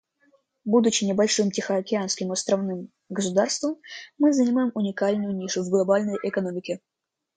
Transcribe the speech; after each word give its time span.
Будучи 0.65 1.03
небольшим 1.03 1.51
тихоокеанским 1.51 2.31
островным 2.31 2.89
государством, 3.09 3.77
мы 4.17 4.33
занимаем 4.33 4.71
уникальную 4.73 5.35
нишу 5.37 5.61
в 5.61 5.69
глобальной 5.69 6.17
экономике. 6.23 6.79